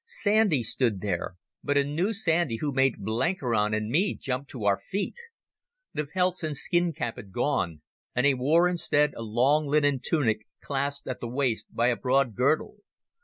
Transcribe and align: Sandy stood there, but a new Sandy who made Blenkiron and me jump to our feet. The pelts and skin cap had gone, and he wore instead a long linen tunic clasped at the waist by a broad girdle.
Sandy 0.03 0.63
stood 0.63 0.99
there, 1.01 1.35
but 1.63 1.77
a 1.77 1.83
new 1.83 2.11
Sandy 2.11 2.55
who 2.55 2.73
made 2.73 3.05
Blenkiron 3.05 3.71
and 3.75 3.91
me 3.91 4.15
jump 4.15 4.47
to 4.47 4.65
our 4.65 4.79
feet. 4.79 5.15
The 5.93 6.07
pelts 6.07 6.41
and 6.41 6.57
skin 6.57 6.91
cap 6.91 7.17
had 7.17 7.31
gone, 7.31 7.83
and 8.15 8.25
he 8.25 8.33
wore 8.33 8.67
instead 8.67 9.13
a 9.13 9.21
long 9.21 9.67
linen 9.67 9.99
tunic 10.03 10.47
clasped 10.59 11.05
at 11.07 11.19
the 11.19 11.27
waist 11.27 11.67
by 11.75 11.89
a 11.89 11.95
broad 11.97 12.33
girdle. 12.33 12.77